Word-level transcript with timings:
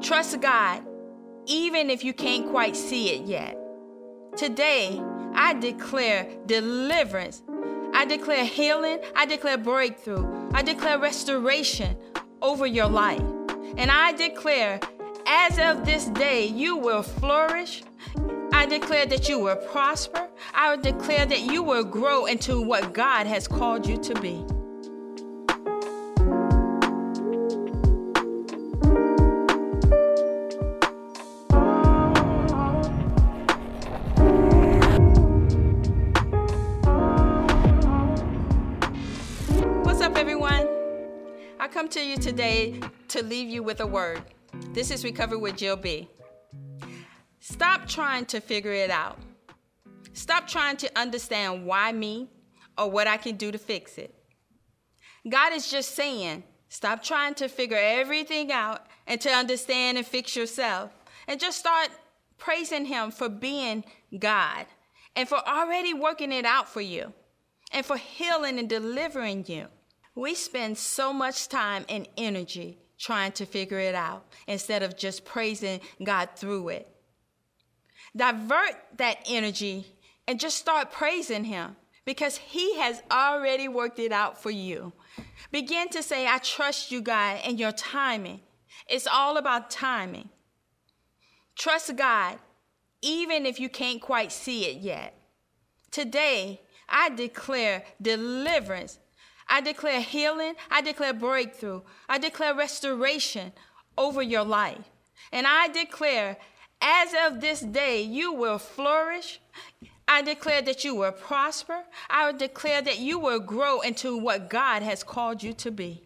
Trust 0.00 0.40
God, 0.40 0.82
even 1.46 1.90
if 1.90 2.04
you 2.04 2.12
can't 2.12 2.48
quite 2.50 2.76
see 2.76 3.10
it 3.10 3.26
yet. 3.26 3.58
Today, 4.36 5.02
I 5.34 5.54
declare 5.54 6.28
deliverance. 6.46 7.42
I 7.92 8.04
declare 8.04 8.44
healing. 8.44 9.00
I 9.16 9.26
declare 9.26 9.58
breakthrough. 9.58 10.50
I 10.52 10.62
declare 10.62 10.98
restoration 11.00 11.96
over 12.40 12.64
your 12.64 12.86
life. 12.86 13.22
And 13.76 13.90
I 13.90 14.12
declare, 14.12 14.78
as 15.26 15.58
of 15.58 15.84
this 15.84 16.06
day, 16.06 16.46
you 16.46 16.76
will 16.76 17.02
flourish. 17.02 17.82
I 18.52 18.66
declare 18.66 19.06
that 19.06 19.28
you 19.28 19.40
will 19.40 19.56
prosper. 19.56 20.28
I 20.54 20.76
declare 20.76 21.26
that 21.26 21.40
you 21.40 21.62
will 21.64 21.84
grow 21.84 22.26
into 22.26 22.60
what 22.60 22.94
God 22.94 23.26
has 23.26 23.48
called 23.48 23.86
you 23.86 23.96
to 23.98 24.14
be. 24.20 24.44
Come 41.88 42.02
to 42.02 42.06
you 42.06 42.18
today 42.18 42.78
to 43.08 43.22
leave 43.22 43.48
you 43.48 43.62
with 43.62 43.80
a 43.80 43.86
word. 43.86 44.20
This 44.74 44.90
is 44.90 45.04
Recovery 45.04 45.38
with 45.38 45.56
Jill 45.56 45.76
B. 45.76 46.06
Stop 47.40 47.88
trying 47.88 48.26
to 48.26 48.40
figure 48.40 48.74
it 48.74 48.90
out. 48.90 49.18
Stop 50.12 50.46
trying 50.46 50.76
to 50.78 50.98
understand 50.98 51.64
why 51.64 51.92
me 51.92 52.28
or 52.76 52.90
what 52.90 53.06
I 53.06 53.16
can 53.16 53.36
do 53.36 53.50
to 53.50 53.56
fix 53.56 53.96
it. 53.96 54.14
God 55.26 55.54
is 55.54 55.70
just 55.70 55.94
saying, 55.94 56.42
stop 56.68 57.02
trying 57.02 57.32
to 57.36 57.48
figure 57.48 57.78
everything 57.80 58.52
out 58.52 58.86
and 59.06 59.18
to 59.22 59.30
understand 59.30 59.96
and 59.96 60.06
fix 60.06 60.36
yourself 60.36 60.90
and 61.26 61.40
just 61.40 61.58
start 61.58 61.88
praising 62.36 62.84
Him 62.84 63.10
for 63.10 63.30
being 63.30 63.82
God 64.18 64.66
and 65.16 65.26
for 65.26 65.38
already 65.48 65.94
working 65.94 66.32
it 66.32 66.44
out 66.44 66.68
for 66.68 66.82
you 66.82 67.14
and 67.72 67.86
for 67.86 67.96
healing 67.96 68.58
and 68.58 68.68
delivering 68.68 69.46
you. 69.48 69.68
We 70.18 70.34
spend 70.34 70.76
so 70.76 71.12
much 71.12 71.48
time 71.48 71.86
and 71.88 72.08
energy 72.16 72.80
trying 72.98 73.30
to 73.32 73.46
figure 73.46 73.78
it 73.78 73.94
out 73.94 74.26
instead 74.48 74.82
of 74.82 74.96
just 74.96 75.24
praising 75.24 75.78
God 76.02 76.30
through 76.34 76.70
it. 76.70 76.88
Divert 78.16 78.74
that 78.96 79.18
energy 79.30 79.86
and 80.26 80.40
just 80.40 80.56
start 80.56 80.90
praising 80.90 81.44
Him 81.44 81.76
because 82.04 82.36
He 82.36 82.78
has 82.78 83.00
already 83.12 83.68
worked 83.68 84.00
it 84.00 84.10
out 84.10 84.42
for 84.42 84.50
you. 84.50 84.92
Begin 85.52 85.88
to 85.90 86.02
say, 86.02 86.26
I 86.26 86.38
trust 86.38 86.90
you, 86.90 87.00
God, 87.00 87.38
and 87.44 87.60
your 87.60 87.70
timing. 87.70 88.40
It's 88.88 89.06
all 89.06 89.36
about 89.36 89.70
timing. 89.70 90.30
Trust 91.54 91.94
God, 91.94 92.38
even 93.02 93.46
if 93.46 93.60
you 93.60 93.68
can't 93.68 94.02
quite 94.02 94.32
see 94.32 94.64
it 94.64 94.78
yet. 94.78 95.14
Today, 95.92 96.60
I 96.88 97.10
declare 97.10 97.84
deliverance. 98.02 98.98
I 99.48 99.60
declare 99.60 100.00
healing. 100.00 100.54
I 100.70 100.82
declare 100.82 101.12
breakthrough. 101.12 101.82
I 102.08 102.18
declare 102.18 102.54
restoration 102.54 103.52
over 103.96 104.22
your 104.22 104.44
life. 104.44 104.84
And 105.32 105.46
I 105.46 105.68
declare, 105.68 106.36
as 106.80 107.14
of 107.26 107.40
this 107.40 107.60
day, 107.60 108.02
you 108.02 108.32
will 108.32 108.58
flourish. 108.58 109.40
I 110.06 110.22
declare 110.22 110.62
that 110.62 110.84
you 110.84 110.94
will 110.94 111.12
prosper. 111.12 111.84
I 112.08 112.32
declare 112.32 112.80
that 112.82 112.98
you 112.98 113.18
will 113.18 113.40
grow 113.40 113.80
into 113.80 114.16
what 114.16 114.48
God 114.48 114.82
has 114.82 115.02
called 115.02 115.42
you 115.42 115.52
to 115.54 115.70
be. 115.70 116.04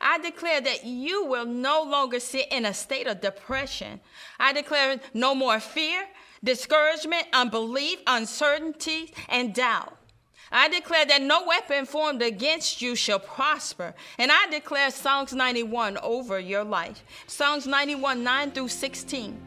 I 0.00 0.18
declare 0.18 0.60
that 0.60 0.84
you 0.84 1.26
will 1.26 1.46
no 1.46 1.82
longer 1.82 2.20
sit 2.20 2.48
in 2.50 2.64
a 2.64 2.74
state 2.74 3.06
of 3.06 3.20
depression. 3.20 4.00
I 4.38 4.52
declare 4.52 5.00
no 5.12 5.34
more 5.34 5.60
fear, 5.60 6.04
discouragement, 6.42 7.26
unbelief, 7.32 7.98
uncertainty, 8.06 9.12
and 9.28 9.54
doubt. 9.54 9.97
I 10.50 10.68
declare 10.68 11.04
that 11.06 11.22
no 11.22 11.44
weapon 11.46 11.84
formed 11.84 12.22
against 12.22 12.80
you 12.80 12.96
shall 12.96 13.18
prosper. 13.18 13.94
And 14.18 14.30
I 14.32 14.48
declare 14.50 14.90
Psalms 14.90 15.32
91 15.32 15.98
over 15.98 16.38
your 16.40 16.64
life. 16.64 17.02
Psalms 17.26 17.66
91, 17.66 18.24
9 18.24 18.50
through 18.52 18.68
16. 18.68 19.40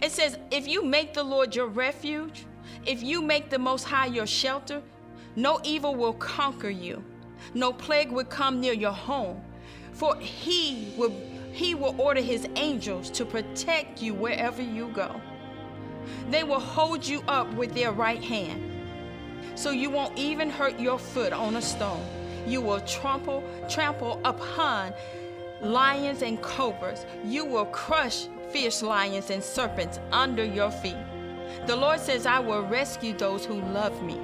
It 0.00 0.12
says, 0.12 0.38
If 0.50 0.66
you 0.66 0.84
make 0.84 1.14
the 1.14 1.22
Lord 1.22 1.54
your 1.54 1.66
refuge, 1.66 2.46
if 2.86 3.02
you 3.02 3.22
make 3.22 3.50
the 3.50 3.58
Most 3.58 3.84
High 3.84 4.06
your 4.06 4.26
shelter, 4.26 4.82
no 5.36 5.60
evil 5.64 5.94
will 5.94 6.14
conquer 6.14 6.70
you, 6.70 7.04
no 7.54 7.72
plague 7.72 8.10
will 8.10 8.24
come 8.24 8.60
near 8.60 8.72
your 8.72 8.92
home. 8.92 9.42
For 9.92 10.16
he 10.16 10.92
will, 10.96 11.14
he 11.52 11.74
will 11.74 11.98
order 12.00 12.20
his 12.20 12.46
angels 12.56 13.10
to 13.10 13.24
protect 13.24 14.02
you 14.02 14.14
wherever 14.14 14.62
you 14.62 14.88
go. 14.88 15.20
They 16.30 16.44
will 16.44 16.60
hold 16.60 17.06
you 17.06 17.22
up 17.28 17.52
with 17.54 17.74
their 17.74 17.92
right 17.92 18.22
hand, 18.22 18.73
so 19.54 19.70
you 19.70 19.90
won't 19.90 20.16
even 20.18 20.50
hurt 20.50 20.78
your 20.78 20.98
foot 20.98 21.32
on 21.32 21.56
a 21.56 21.62
stone. 21.62 22.04
You 22.46 22.60
will 22.60 22.80
trample, 22.80 23.42
trample 23.68 24.20
upon 24.24 24.92
lions 25.62 26.22
and 26.22 26.40
cobras. 26.42 27.06
You 27.24 27.44
will 27.44 27.66
crush 27.66 28.26
fierce 28.50 28.82
lions 28.82 29.30
and 29.30 29.42
serpents 29.42 29.98
under 30.12 30.44
your 30.44 30.70
feet. 30.70 30.96
The 31.66 31.76
Lord 31.76 32.00
says, 32.00 32.26
I 32.26 32.40
will 32.40 32.62
rescue 32.62 33.16
those 33.16 33.44
who 33.44 33.60
love 33.60 34.02
me. 34.02 34.20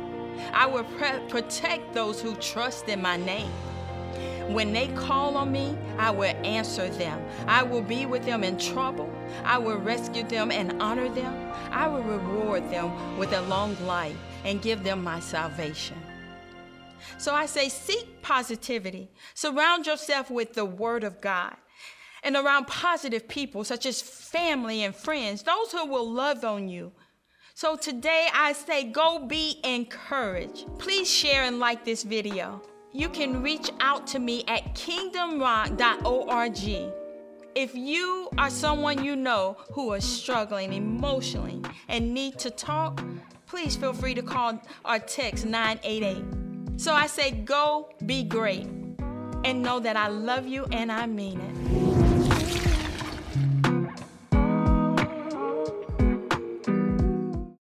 I 0.52 0.66
will 0.66 0.84
pre- 0.84 1.20
protect 1.28 1.94
those 1.94 2.20
who 2.20 2.34
trust 2.36 2.88
in 2.88 3.00
my 3.00 3.16
name. 3.16 3.50
When 4.52 4.72
they 4.72 4.88
call 4.88 5.36
on 5.36 5.52
me, 5.52 5.76
I 5.96 6.10
will 6.10 6.34
answer 6.44 6.88
them. 6.88 7.24
I 7.46 7.62
will 7.62 7.82
be 7.82 8.04
with 8.04 8.24
them 8.24 8.42
in 8.42 8.58
trouble. 8.58 9.08
I 9.44 9.58
will 9.58 9.78
rescue 9.78 10.24
them 10.24 10.50
and 10.50 10.82
honor 10.82 11.08
them. 11.08 11.52
I 11.70 11.86
will 11.86 12.02
reward 12.02 12.68
them 12.68 13.16
with 13.16 13.32
a 13.32 13.42
long 13.42 13.76
life 13.86 14.16
and 14.44 14.60
give 14.60 14.82
them 14.82 15.04
my 15.04 15.20
salvation. 15.20 15.96
So 17.16 17.32
I 17.32 17.46
say, 17.46 17.68
seek 17.68 18.22
positivity. 18.22 19.10
Surround 19.34 19.86
yourself 19.86 20.30
with 20.30 20.54
the 20.54 20.64
Word 20.64 21.04
of 21.04 21.20
God 21.20 21.54
and 22.22 22.36
around 22.36 22.66
positive 22.66 23.28
people, 23.28 23.62
such 23.64 23.86
as 23.86 24.02
family 24.02 24.82
and 24.82 24.94
friends, 24.94 25.42
those 25.42 25.72
who 25.72 25.86
will 25.86 26.10
love 26.10 26.44
on 26.44 26.68
you. 26.68 26.92
So 27.54 27.76
today 27.76 28.28
I 28.34 28.52
say, 28.52 28.84
go 28.84 29.26
be 29.26 29.60
encouraged. 29.64 30.66
Please 30.78 31.10
share 31.10 31.44
and 31.44 31.58
like 31.58 31.84
this 31.84 32.02
video. 32.02 32.62
You 32.92 33.08
can 33.08 33.40
reach 33.40 33.70
out 33.78 34.08
to 34.08 34.18
me 34.18 34.42
at 34.48 34.74
kingdomrock.org. 34.74 36.92
If 37.54 37.74
you 37.74 38.28
are 38.36 38.50
someone 38.50 39.04
you 39.04 39.14
know 39.14 39.56
who 39.72 39.92
is 39.92 40.04
struggling 40.04 40.72
emotionally 40.72 41.62
and 41.88 42.12
need 42.12 42.40
to 42.40 42.50
talk, 42.50 43.00
please 43.46 43.76
feel 43.76 43.92
free 43.92 44.14
to 44.14 44.22
call 44.22 44.60
or 44.84 44.98
text 44.98 45.46
988. 45.46 46.80
So 46.80 46.92
I 46.92 47.06
say, 47.06 47.30
go 47.30 47.90
be 48.06 48.24
great 48.24 48.66
and 49.44 49.62
know 49.62 49.78
that 49.78 49.96
I 49.96 50.08
love 50.08 50.48
you 50.48 50.64
and 50.72 50.90
I 50.90 51.06
mean 51.06 51.40
it. 51.40 51.99